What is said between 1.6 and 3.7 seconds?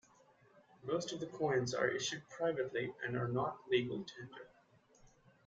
are issued privately and are not